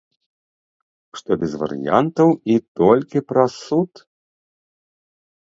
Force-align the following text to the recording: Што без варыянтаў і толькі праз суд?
Што 1.19 1.31
без 1.43 1.53
варыянтаў 1.63 2.29
і 2.55 2.57
толькі 2.83 3.25
праз 3.33 3.51
суд? 3.69 3.91